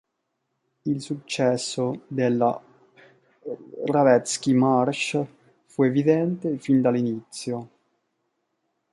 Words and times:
Il 0.85 0.99
successo 0.99 2.05
della 2.07 2.59
"Radetzky-Marsch" 3.85 5.23
fu 5.67 5.83
evidente 5.83 6.57
fin 6.57 6.81
dall'inizio. 6.81 7.69